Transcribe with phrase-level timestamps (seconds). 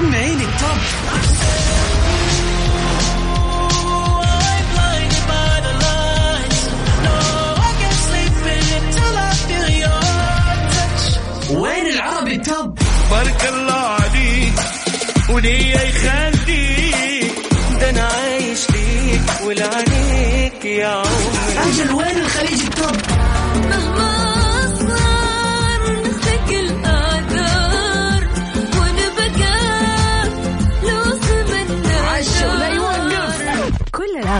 [0.00, 0.78] سمعيني التوب.
[11.50, 12.78] وين العربي التوب؟
[13.10, 14.52] بارك الله عليك
[15.30, 15.79] وليا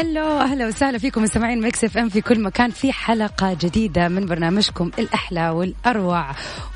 [0.00, 2.70] هلو أهلا وسهلا فيكم مستمعين Mix FM في كل مكان.
[2.70, 6.26] في حلقة جديدة من برنامجكم الأحلى والأروع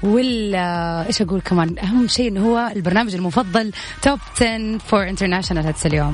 [0.02, 5.66] وال آه، إيش أقول كمان؟ أهم شيء إنه هو البرنامج المفضل Top 10 for international
[5.66, 6.12] hits اليوم.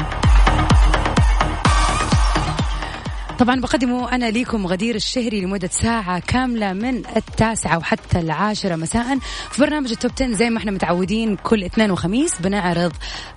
[3.41, 9.19] طبعا بقدمه أنا ليكم غدير الشهري لمدة ساعة كاملة من التاسعة وحتى العاشرة مساء
[9.51, 12.93] في برنامج ال Top 10 زي ما إحنا متعودين كل اثنين وخميس بنعرض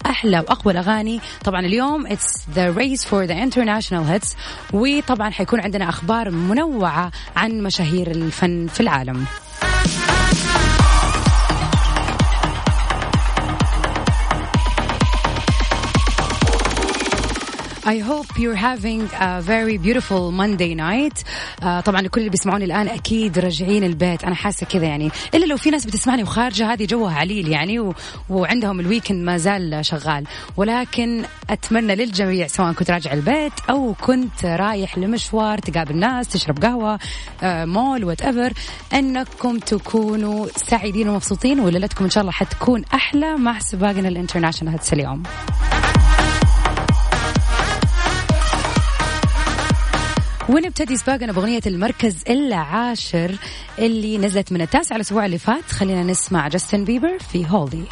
[0.06, 1.20] أحلى وأقوى الأغاني.
[1.44, 4.36] طبعا اليوم it's the race for the international hits
[4.73, 9.26] وطبعا حيكون عندنا أخبار منوعة عن مشاهير الفن في العالم.
[17.86, 21.23] I hope you're having a very beautiful Monday night.
[21.64, 25.58] آه طبعا لكل اللي بيسمعوني الآن أكيد راجعين البيت أنا حاسة كذا يعني إلا لو
[25.58, 27.94] في ناس بتسمعني وخارجة هذه جوها عليل يعني و...
[28.30, 30.23] وعندهم ال weekend ما زال شغال
[30.58, 37.00] ولكن أتمنى للجميع سواء كنت راجع البيت أو كنت رايح لمشوار تقابل ناس تشرب قهوة
[37.44, 38.53] آه مول whatever
[38.94, 44.94] أنكم تكونوا سعيدين ومبسوطين وليلتكم إن شاء الله حتكون أحلى مع سباقنا ال international hits
[44.94, 45.23] اليوم.
[50.49, 53.36] ونبتدي سباقنا بأغنية المركز العاشر
[53.80, 55.64] اللي نزلت من التاسع الأسبوع اللي فات.
[55.64, 57.83] خلينا نسمع جاستن بيبر في Holy.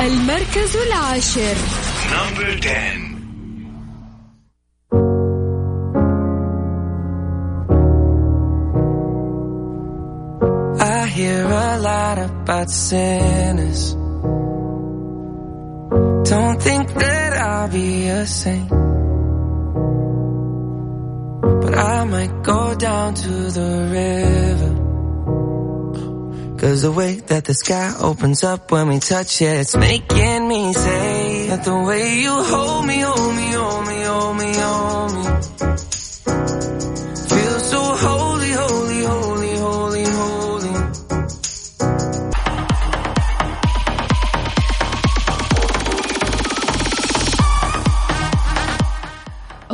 [0.00, 1.56] المركز العاشر.
[2.12, 3.14] number 10
[10.80, 14.03] I hear a lot about sinners.
[16.24, 18.68] Don't think that I'll be a saint.
[21.62, 24.74] But I might go down to the river.
[26.58, 30.72] Cause the way that the sky opens up when we touch it, it's making me
[30.72, 33.53] say that the way you hold me, hold me,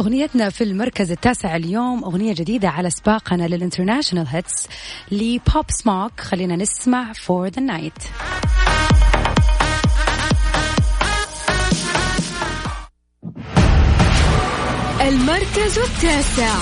[0.00, 4.68] أغنيتنا في المركز التاسع اليوم أغنية جديدة على سباقنا لل international hits
[5.10, 7.92] ل Pop Smoke خلينا نسمع For The Night
[15.00, 16.54] المركز التاسع.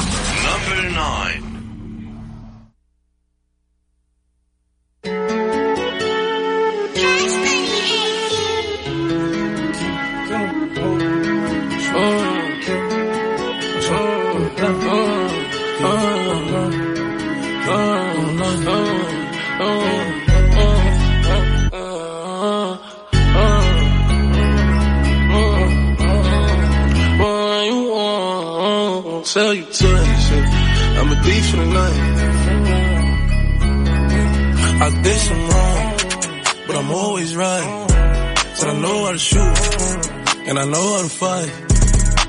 [40.49, 41.53] And I know how to fight.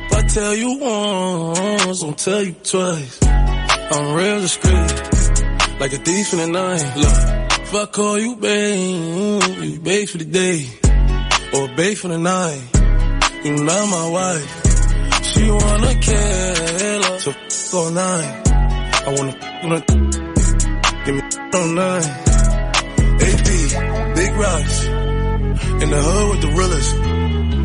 [0.06, 3.19] If I tell you once, I'll tell you twice.
[3.24, 6.83] I'm real discreet, like a thief in the night.
[6.98, 10.66] Look, if I call you babe, you babe for the day,
[11.54, 12.62] or babe for the night.
[13.45, 15.24] You not my wife.
[15.24, 18.48] She wanna kill her, so f- all night.
[19.07, 19.81] I wanna wanna
[21.06, 21.22] give me
[21.54, 22.10] all night.
[23.22, 23.48] AP,
[24.15, 24.86] big rocks,
[25.83, 27.19] in the hood with the realest.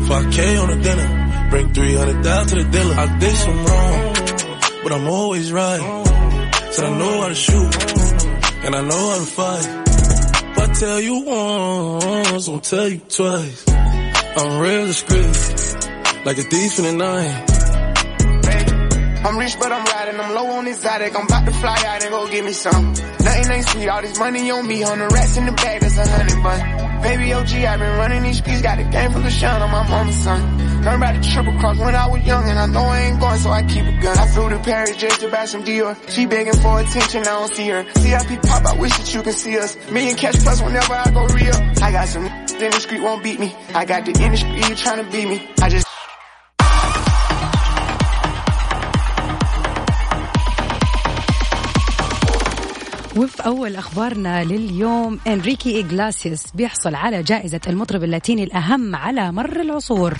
[0.05, 2.95] 5K on the dinner, bring 300 down to the dealer.
[2.95, 4.13] I did some wrong,
[4.83, 5.81] but I'm always right.
[6.71, 7.75] Said I know how to shoot,
[8.65, 9.67] and I know how to fight.
[10.51, 13.65] If I tell you once, I'll tell you twice.
[13.67, 17.54] I'm real discreet, like a thief in the night.
[19.25, 20.19] I'm rich, but I'm riding.
[20.19, 21.15] I'm low on exotic.
[21.17, 22.93] I'm about to fly out and go get me some.
[22.93, 23.87] Nothing ain't sweet.
[23.89, 24.83] All this money on me.
[24.83, 27.01] On the rats in the bag, that's a hundred bun.
[27.01, 28.61] Baby OG, I've been running these streets.
[28.61, 30.41] Got a game from the shine on my mama's son.
[30.83, 33.39] Learned about the triple cross when I was young, and I know I ain't going,
[33.39, 34.15] so I keep a gun.
[34.15, 35.97] I flew to Paris just to buy some Dior.
[36.07, 37.83] She begging for attention, I don't see her.
[37.95, 39.75] CIP pop, I wish that you could see us.
[39.89, 41.55] Million cash plus whenever I go real.
[41.81, 43.55] I got some in the street won't beat me.
[43.73, 45.49] I got the industry, you trying to beat me.
[45.61, 45.94] I just
[53.17, 60.13] وفي أول أخبارنا لليوم إنريكي إغلاسيوس بيحصل على جائزة المطرب اللاتيني الأهم على مر العصور.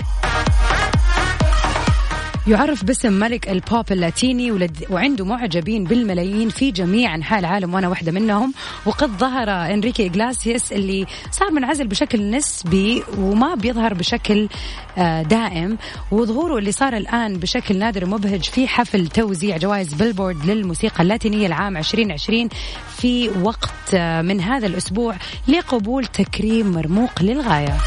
[2.47, 8.11] يعرف باسم ملك البوب اللاتيني ولد وعنده معجبين بالملايين في جميع أنحاء العالم وأنا واحدة
[8.11, 8.53] منهم.
[8.85, 14.49] وقد ظهر إنريكي إغلاسيوس اللي صار منعزل بشكل نسبي وما بيظهر بشكل
[14.97, 15.77] آه، دائم.
[16.11, 21.77] وظهوره اللي صار الآن بشكل نادر ومبهج في حفل توزيع جوائز بيلبورد للموسيقى اللاتينية العام
[21.77, 22.49] 2020
[22.97, 25.15] في وقت آه، من هذا الأسبوع
[25.47, 27.77] لقبول تكريم مرموق للغاية.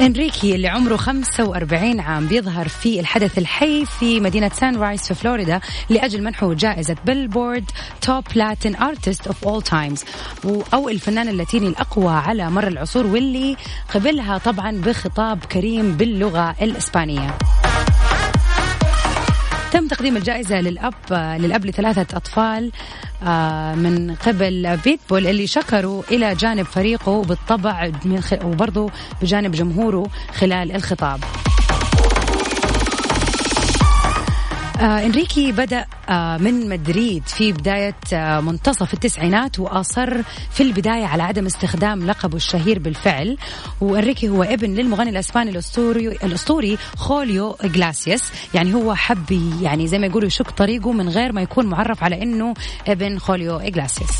[0.00, 5.60] إنريكي اللي عمره 45 عام بيظهر في الحدث الحي في مدينة سان رايز في فلوريدا
[5.88, 7.64] لأجل منحه جائزة بيلبورد
[8.02, 10.04] Top Latin Artist of All Times
[10.74, 13.56] أو الفنان اللاتيني الأقوى على مر العصور واللي
[13.94, 17.38] قبلها طبعا بخطاب كريم باللغة الإسبانية.
[19.72, 22.72] تم تقديم الجائزة للأب للأب لثلاثة أطفال
[23.22, 27.90] آه، من قبل بيتبول اللي شكروا إلى جانب فريقه بالطبع.
[28.44, 28.90] وبرضه
[29.22, 31.20] بجانب جمهوره خلال الخطاب
[34.80, 41.22] آه إنريكي بدأ آه من مدريد في بداية آه منتصف التسعينات وأصر في البداية على
[41.22, 43.36] عدم استخدام لقبه الشهير بالفعل.
[43.80, 48.22] وإنريكي هو ابن للمغني الأسباني الأسطوري الأسطوري خوليو إغلاسياس.
[48.54, 49.32] يعني هو حب
[49.62, 52.54] يعني زي ما يقولوا يشق طريقه من غير ما يكون معرف على إنه
[52.88, 54.18] ابن خوليو إغلاسياس.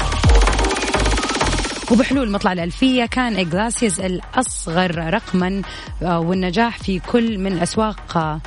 [1.92, 5.62] وبحلول مطلع الألفية كان إغلاسياس الأصغر رقما
[6.02, 8.40] آه، والنجاح في كل من أسواق آه،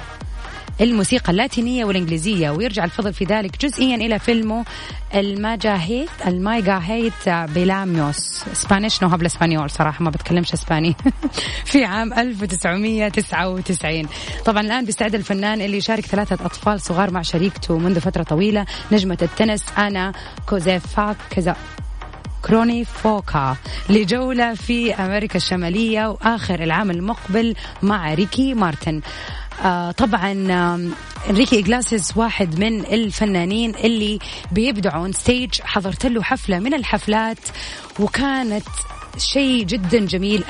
[0.81, 4.65] الموسيقى اللاتينية والإنجليزية ويرجع الفضل في ذلك جزئيا إلى فيلمه
[5.15, 8.43] الماجاهيت المايجاهيت بيلاميوس.
[8.53, 10.95] سبانيش نو هابل اسبانيول صراحة ما بتكلمش إسباني.
[11.71, 14.07] في عام 1999
[14.45, 19.17] طبعا الآن بيستعد الفنان اللي يشارك ثلاثة أطفال صغار مع شريكته منذ فترة طويلة نجمة
[19.21, 20.13] التنس آنا
[20.49, 21.55] كوزيفاك كذا
[22.45, 23.55] كورنيكوفا
[23.89, 29.01] لجولة في أمريكا الشمالية وآخر العام المقبل مع ريكي مارتن.
[29.61, 30.31] آه طبعا
[31.29, 34.19] إنريكي إغلاسيس واحد من الفنانين اللي
[34.51, 35.61] بيبدعوا on stage.
[35.61, 37.37] حضرت له حفلة من الحفلات
[37.99, 38.67] وكانت
[39.17, 40.43] شيء جدا جميل.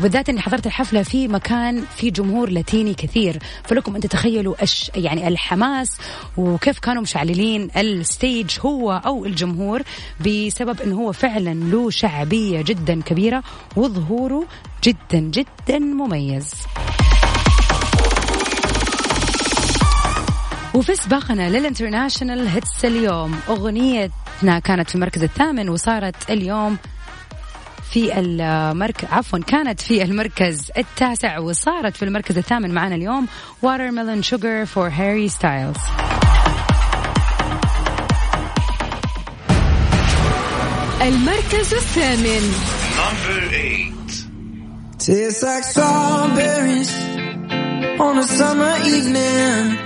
[0.00, 3.38] وبالذات إني حضرت الحفلة في مكان في جمهور لاتيني كثير.
[3.64, 5.88] فلكم أن تتخيلوا أش يعني الحماس
[6.36, 9.82] وكيف كانوا مشعللين ال stage هو أو الجمهور
[10.20, 13.42] بسبب انه هو فعلا له شعبية جدا كبيرة
[13.76, 14.44] وظهوره
[14.84, 16.54] جدا جدا مميز.
[20.76, 26.76] وفي سباقنا لل international hits اليوم أغنيتنا كانت في المركز الثامن وصارت اليوم
[27.92, 33.26] في المركز عفوا كانت في المركز التاسع وصارت في المركز الثامن معنا اليوم
[33.62, 35.80] Watermelon Sugar for Harry Styles
[41.02, 42.52] المركز الثامن
[42.96, 43.92] Number 8.
[44.98, 46.90] Tastes like strawberries
[48.00, 49.85] on a summer evening.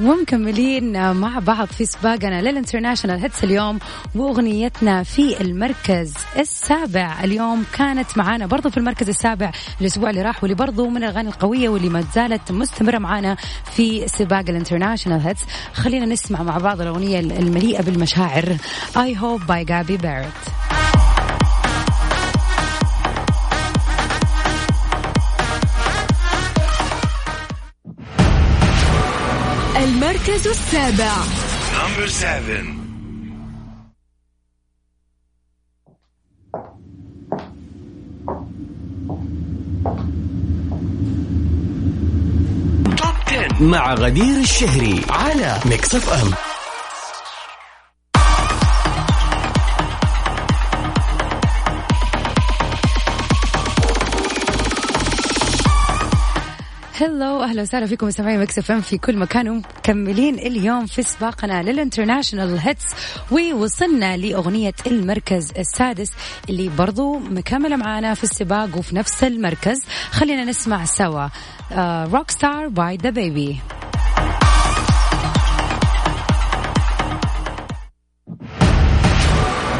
[0.00, 3.78] ومكملين مع بعض في سباقنا لل international hits اليوم
[4.14, 7.24] وأغنيتنا في المركز السابع.
[7.24, 11.68] اليوم كانت معانا برضو في المركز السابع الأسبوع اللي راح واللي برضو من الأغاني القوية
[11.68, 13.36] واللي ما زالت مستمرة معانا
[13.72, 15.40] في سباق ال international hits.
[15.72, 18.56] خلينا نسمع مع بعض الأغنية المليئة بالمشاعر.
[18.96, 20.32] I Hope by Gabby Barrett
[30.28, 31.14] المركز السابع.
[31.72, 32.78] Number seven.
[43.60, 46.47] مع غدير الشهري على ميكس أف أم.
[57.00, 59.48] Hello أهلا وسهلا فيكم مستمعين Mix FM في كل مكان.
[59.48, 62.84] ومكملين اليوم في سباقنا لل international hits
[63.30, 66.10] ووصلنا لأغنية المركز السادس
[66.48, 69.78] اللي برضو مكملة معانا في السباق وفي نفس المركز.
[70.10, 71.28] خلينا نسمع سوا.
[72.04, 73.60] Rockstar by DaBaby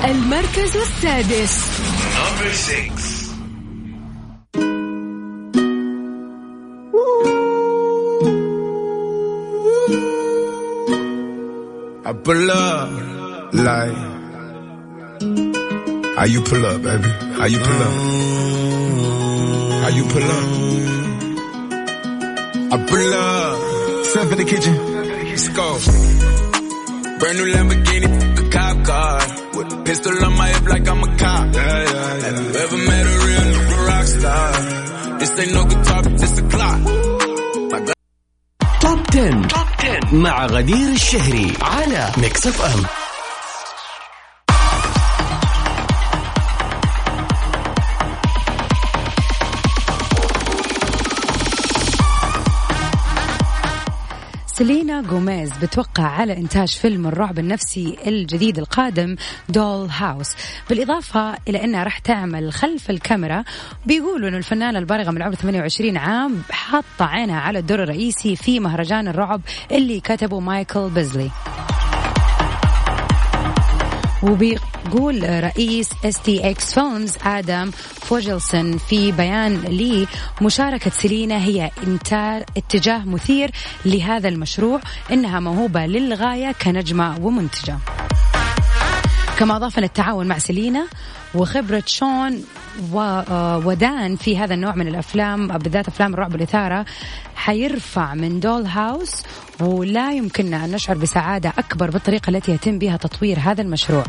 [0.04, 1.66] المركز السادس.
[2.14, 3.17] Number 6.
[12.08, 12.90] I pull up
[13.52, 13.92] like
[16.16, 17.08] how you pull up, baby?
[17.36, 17.92] How you pull up?
[19.82, 20.44] How you pull up?
[22.72, 24.04] I pull up.
[24.06, 24.74] Step in the kitchen.
[25.28, 25.78] Let's go.
[27.18, 29.20] Brand new Lamborghini, a cop car.
[29.58, 31.54] With a pistol on my hip like I'm a cop.
[31.54, 32.20] Yeah, yeah, yeah.
[32.24, 35.18] Have you ever met a real nigga rock star?
[35.18, 36.80] This ain't no guitar, this a clock.
[38.80, 39.42] Top 10.
[39.48, 39.67] Top
[40.12, 43.07] مع غدير الشهري على Mix FM.
[54.58, 59.16] سيلينا جوميز بتوقع على إنتاج فيلم الرعب النفسي الجديد القادم
[59.48, 60.34] Dollhouse
[60.70, 63.44] بالإضافة إلى أنها راح تعمل خلف الكاميرا
[63.86, 69.08] بيقولوا أن الفنانة البالغة من عمر 28 عام حاطة عينها على الدور الرئيسي في مهرجان
[69.08, 69.40] الرعب
[69.72, 71.30] اللي كتبه مايكل بيزلي.
[74.22, 80.06] وبيقول رئيس STX Films آدم فوجلسون في بيان لي
[80.42, 83.50] مشاركة سيلينا هي انتار اتجاه مثير
[83.84, 84.80] لهذا المشروع
[85.12, 87.78] إنها موهوبة للغاية كنجمة ومنتجة.
[89.38, 90.86] كما أضاف التعاون مع سيلينا
[91.34, 92.44] وخبرة شون
[92.94, 96.84] آه، ودان في هذا النوع من الأفلام بالذات أفلام الرعب والإثارة
[97.34, 99.22] حيرفع من دول هاوس
[99.60, 104.04] ولا يمكننا أن نشعر بسعادة أكبر بالطريقة التي يتم بها تطوير هذا المشروع.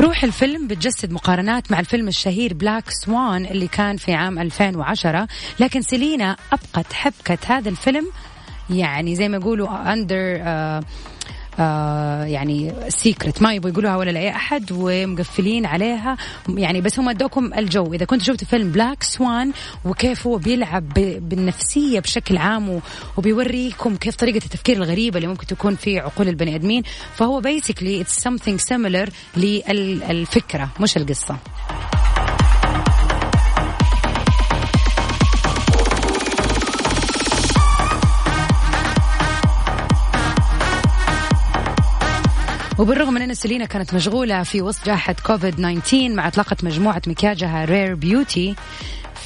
[0.00, 5.26] روح الفيلم بتجسد مقارنات مع الفيلم الشهير بلاك سوان اللي كان في عام 2010
[5.60, 8.06] لكن سيلينا أبقت حبكة هذا الفيلم
[8.70, 10.40] يعني زي ما يقولوا under
[11.58, 16.16] آه يعني secret ما يبغوا يقولوها ولا لأي أحد ومقفلين عليها.
[16.48, 17.94] يعني بس هم أدوكم الجو.
[17.94, 19.52] إذا كنت شفت فيلم Black Swan
[19.84, 22.80] وكيف هو بيلعب بالنفسية بشكل عام
[23.16, 26.82] وبيوريكم كيف طريقة التفكير الغريبة اللي ممكن تكون في عقول البني آدمين.
[27.14, 31.36] فهو basically it's something similar للفكرة مش القصة.
[42.78, 47.64] وبالرغم من أن سيلينا كانت مشغولة في وسط جائحة كوفيد 19 مع إطلاقة مجموعة مكياجها
[47.64, 48.54] Rare Beauty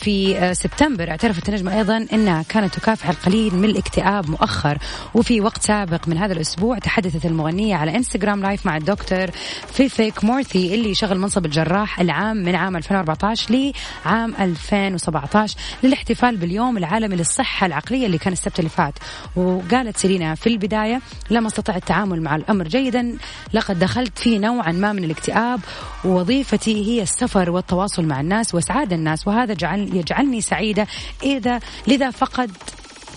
[0.01, 1.11] في آه، سبتمبر.
[1.11, 4.79] اعترفت النجمة أيضا أنها كانت تكافح القليل من الاكتئاب مؤخر
[5.15, 9.31] وفي وقت سابق من هذا الأسبوع تحدثت المغنية على انستغرام live مع الدكتور
[9.73, 13.73] فيفيك مورثي اللي شغل منصب الجراح العام من عام 2014
[14.07, 18.95] لعام 2017 للاحتفال باليوم العالمي للصحة العقلية اللي كان السبت اللي فات.
[19.37, 23.17] وقالت سيلينا في البداية لما استطعت التعامل مع الأمر جيدا
[23.53, 25.61] لقد دخلت في نوعا ما من الاكتئاب
[26.05, 30.87] ووظيفتي هي السفر والتواصل مع الناس واسعاد الناس وهذا جعل يجعلني سعيدة
[31.23, 32.51] اذا لذا فقد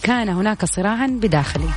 [0.04, 1.70] كان هناك صراعا بداخلي.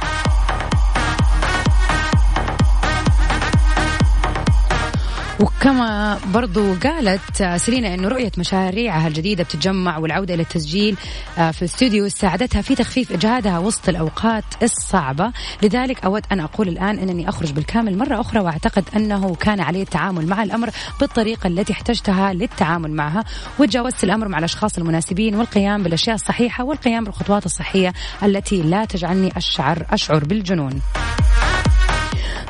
[5.40, 10.96] وكما برضو قالت سيلينا أنه رؤية مشاريعها الجديدة بتتجمع والعودة إلى التسجيل
[11.38, 15.32] آه، في الاستوديو ساعدتها في تخفيف إجهادها وسط الأوقات الصعبة.
[15.62, 20.26] لذلك أود أن أقول الآن أنني أخرج بالكامل مرة أخرى وأعتقد أنه كان علي التعامل
[20.26, 23.24] مع الأمر بالطريقة التي احتجتها للتعامل معها.
[23.58, 29.86] وتجاوزت الأمر مع الأشخاص المناسبين والقيام بالأشياء الصحيحة والقيام بالخطوات الصحية التي لا تجعلني أشعر
[29.90, 30.80] أشعر بالجنون.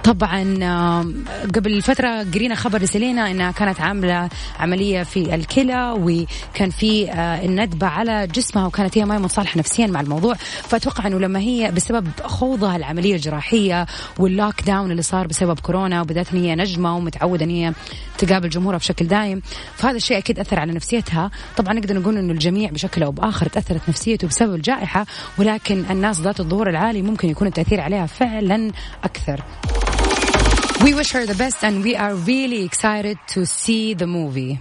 [0.07, 0.43] طبعا
[1.55, 4.29] قبل فترة قرينا خبر لسيلينا إنها كانت عاملة
[4.61, 9.87] عملية في الكلى وكان في آه، الندبة على جسمها وكانت هي ما هي متصالحة نفسيا
[9.87, 10.35] مع الموضوع.
[10.63, 13.87] فأتوقع إنه لما هي بسبب خوضها العملية الجراحية
[14.19, 17.73] واللوك داون اللي صار بسبب كورونا وبدأت إن هي نجمة ومتعودة إن هي
[18.19, 19.43] تقابل جمهورها بشكل دايم
[19.77, 21.31] فهذا الشيء أكيد أثر على نفسيتها.
[21.57, 25.07] طبعا نقدر نقول إنه الجميع بشكل أو بآخر تأثرت نفسيته بسبب الجائحة
[25.39, 28.73] ولكن الناس ذات الظهور العالي ممكن يكون التأثير عليها فعلا
[29.05, 29.43] أكثر.
[30.85, 34.59] We wish her the best and we are really excited to see the movie.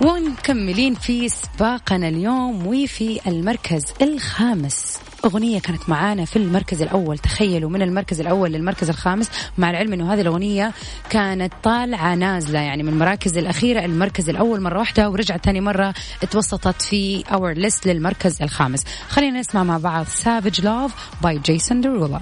[0.00, 4.98] ومكملين في سباقنا اليوم وفي المركز الخامس.
[5.24, 9.30] أغنية كانت معانا في المركز الأول تخيلوا من المركز الأول للمركز الخامس.
[9.58, 10.72] مع العلم أنه هذه الأغنية
[11.10, 16.82] كانت طالعة نازلة يعني من المراكز الأخيرة المركز الأول مرة واحدة ورجعت ثاني مرة اتوسطت
[16.82, 18.84] في اور ليست للمركز الخامس.
[19.08, 22.20] خلينا نسمع مع بعض سافج لوف باي جيسون درولا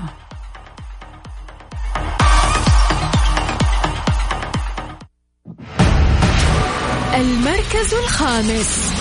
[7.14, 8.92] المركز الخامس.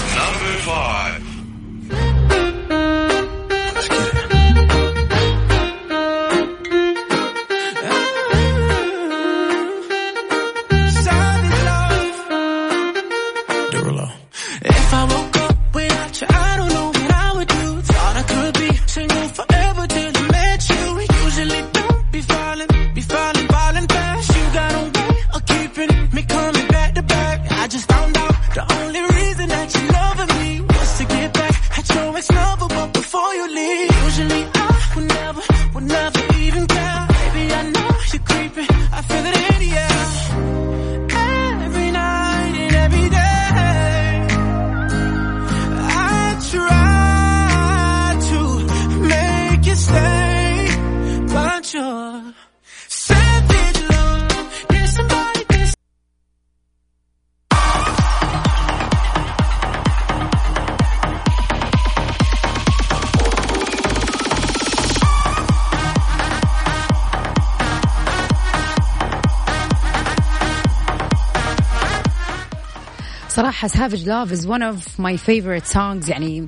[73.36, 76.48] صراحة Savage Love is one of my favorite songs يعني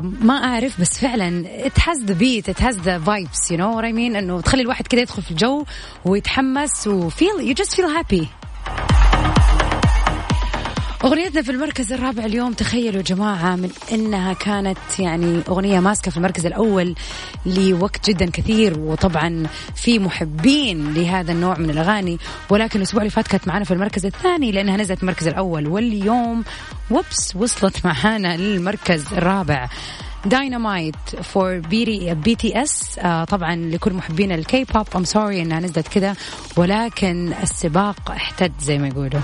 [0.00, 3.84] ما أعرف بس فعلا it has the beat it has the vibes you know what
[3.84, 5.64] I mean إنه تخلي الواحد كذا يدخل في الجو
[6.04, 8.28] ويتحمس و feel you just feel happy
[11.04, 16.16] أغنيتنا في المركز الرابع اليوم تخيلوا يا جماعة من إنها كانت يعني أغنية ماسكة في
[16.16, 16.94] المركز الأول
[17.46, 22.18] لوقت جدا كثير وطبعا في محبين لهذا النوع من الأغاني
[22.50, 26.44] ولكن الأسبوع اللي فات كانت معنا في المركز الثاني لأنها نزلت المركز الأول واليوم
[26.90, 29.68] وبس وصلت معانا للمركز الرابع.
[30.26, 36.14] Dynamite for BTS طبعا لكل محبين ال K-pop I'm sorry إنها نزلت كذا
[36.56, 39.20] ولكن السباق احتد زي ما يقولوا.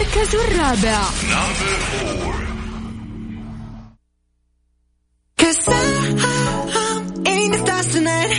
[0.00, 0.98] المركز الرابع
[1.34, 2.34] Number four.
[5.40, 5.80] Cause I,
[6.82, 7.02] I'm
[7.34, 8.32] in the stars tonight.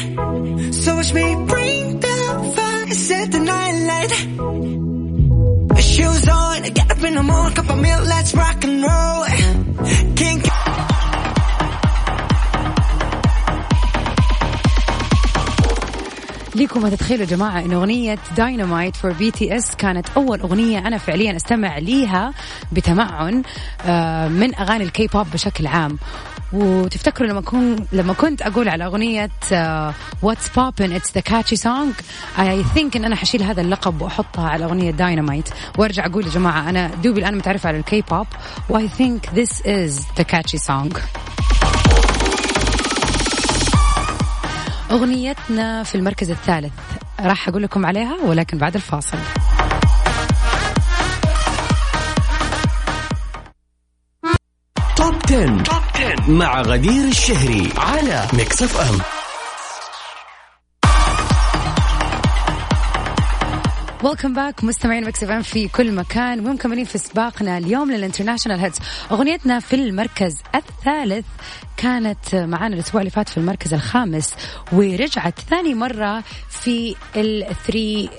[0.82, 2.18] So watch me bring the
[2.56, 4.14] fire, set the night light.
[5.92, 9.20] Shoes on, get up in the morning, cup of milk, let's rock and roll.
[10.20, 10.38] King
[16.55, 20.79] ليكم ما تتخيلوا يا جماعة إن أغنية داينامايت فور بي تي اس كانت أول أغنية
[20.79, 22.33] أنا فعليا أستمع ليها
[22.73, 23.43] بتمعن
[23.87, 25.99] آه، من أغاني الكي بوب بشكل عام.
[26.53, 29.31] وتفتكروا لما كون لما كنت أقول على أغنية
[30.23, 31.93] What's Poppin it's the catchy song
[32.39, 36.71] I think إن أنا حشيل هذا اللقب وأحطها على أغنية داينامايت وأرجع أقول يا جماعة
[36.71, 38.27] أنا دوبي الآن متعرفه على ال K-pop
[38.69, 40.93] و I think this is the catchy song
[44.93, 46.73] أغنيتنا في المركز الثالث.
[47.21, 49.19] راح أقول لكم عليها ولكن بعد الفاصل.
[54.97, 55.63] Top 10.
[55.63, 59.22] Top 10 مع غدير الشهري على Mix FM.
[64.03, 66.47] welcome back مستمعين Mix FM في كل مكان.
[66.47, 68.79] ومكملين في سباقنا اليوم لل international hits
[69.11, 71.27] أغنيتنا في المركز الثالث
[71.77, 74.35] كانت معانا الأسبوع اللي فات في المركز الخامس
[74.73, 78.11] ورجعت ثاني مرة في ال three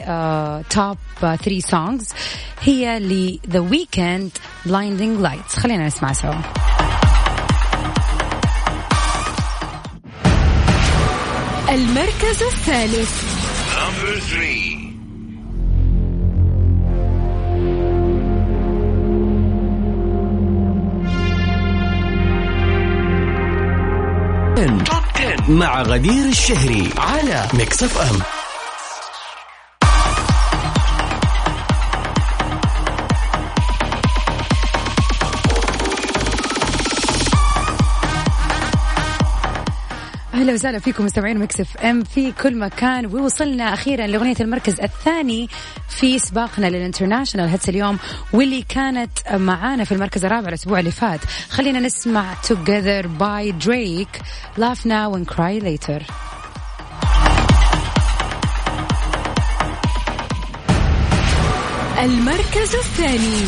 [0.69, 2.09] top 3 songs
[2.61, 4.31] هي ل The Weeknd
[4.65, 6.33] Blinding Lights خلينا نسمع سوا.
[11.69, 13.33] المركز الثالث.
[13.75, 14.82] Number three.
[24.57, 28.19] 10 مع غدير الشهري على Mix FM
[40.33, 43.05] أهلا وسهلا فيكم مستمعين Mix FM في كل مكان.
[43.05, 45.49] ووصلنا أخيرا لأغنية المركز الثاني
[45.89, 47.99] في سباقنا لل international hits اليوم
[48.33, 51.19] واللي كانت معانا في المركز الرابع الأسبوع اللي فات.
[51.49, 54.21] خلينا نسمع together by Drake
[54.57, 56.03] Laugh Now and Cry Later
[62.03, 63.47] المركز الثاني.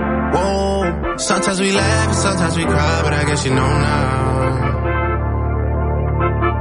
[1.21, 4.41] Sometimes we laugh and sometimes we cry, but I guess you know now.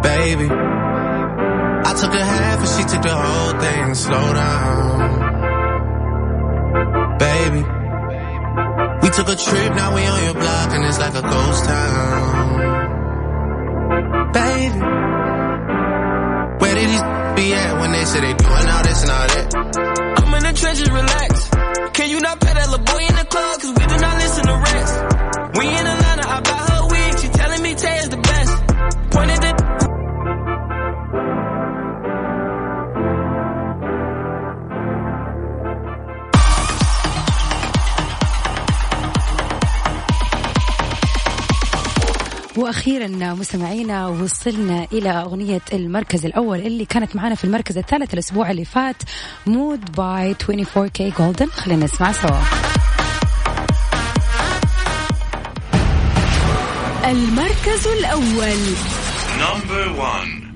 [0.03, 3.95] Baby, I took a half and she took the whole thing.
[3.95, 5.21] Slow down.
[7.19, 7.65] Baby,
[9.03, 12.51] we took a trip, now we on your block and it's like a ghost town.
[14.33, 14.79] Baby,
[16.61, 17.03] where did these
[17.35, 19.55] be at when they say they doing all this and all that?
[20.19, 21.49] I'm in the trenches, relax.
[21.95, 23.61] Can you not pet that little boy in the club?
[23.61, 23.80] Cause
[42.61, 48.65] وأخيرا مستمعينا وصلنا إلى أغنية المركز الأول اللي كانت معنا في المركز الثالث الأسبوع اللي
[48.65, 48.97] فات
[49.47, 52.41] مود باي 24K جولدن خلينا نسمع سوا.
[57.11, 58.59] المركز الأول.
[59.39, 60.50] نمبر 1